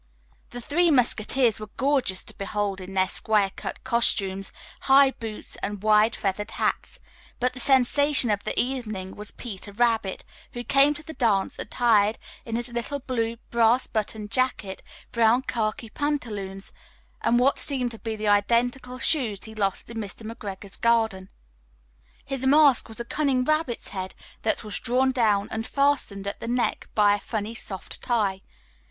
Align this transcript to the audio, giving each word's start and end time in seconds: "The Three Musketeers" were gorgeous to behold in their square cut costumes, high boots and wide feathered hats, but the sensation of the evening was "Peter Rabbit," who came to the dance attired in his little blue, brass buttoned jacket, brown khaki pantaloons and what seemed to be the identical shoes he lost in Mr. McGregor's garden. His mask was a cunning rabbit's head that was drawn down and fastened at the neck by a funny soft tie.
"The 0.49 0.59
Three 0.61 0.89
Musketeers" 0.89 1.59
were 1.59 1.69
gorgeous 1.77 2.23
to 2.23 2.33
behold 2.33 2.81
in 2.81 2.95
their 2.95 3.07
square 3.07 3.51
cut 3.55 3.83
costumes, 3.83 4.51
high 4.81 5.11
boots 5.11 5.57
and 5.57 5.83
wide 5.83 6.15
feathered 6.15 6.49
hats, 6.49 6.97
but 7.39 7.53
the 7.53 7.59
sensation 7.59 8.31
of 8.31 8.43
the 8.43 8.59
evening 8.59 9.15
was 9.15 9.29
"Peter 9.29 9.71
Rabbit," 9.71 10.25
who 10.53 10.63
came 10.63 10.95
to 10.95 11.03
the 11.03 11.13
dance 11.13 11.59
attired 11.59 12.17
in 12.45 12.55
his 12.55 12.69
little 12.73 12.97
blue, 12.97 13.37
brass 13.51 13.85
buttoned 13.85 14.31
jacket, 14.31 14.81
brown 15.11 15.43
khaki 15.43 15.89
pantaloons 15.91 16.71
and 17.21 17.37
what 17.37 17.59
seemed 17.59 17.91
to 17.91 17.99
be 17.99 18.15
the 18.15 18.27
identical 18.27 18.97
shoes 18.97 19.43
he 19.43 19.53
lost 19.53 19.87
in 19.87 19.97
Mr. 19.97 20.23
McGregor's 20.27 20.77
garden. 20.77 21.29
His 22.25 22.43
mask 22.47 22.87
was 22.89 22.99
a 22.99 23.05
cunning 23.05 23.43
rabbit's 23.43 23.89
head 23.89 24.15
that 24.41 24.63
was 24.63 24.79
drawn 24.79 25.11
down 25.11 25.47
and 25.51 25.63
fastened 25.63 26.25
at 26.25 26.39
the 26.39 26.47
neck 26.47 26.89
by 26.95 27.13
a 27.13 27.19
funny 27.19 27.53
soft 27.53 28.01
tie. 28.01 28.41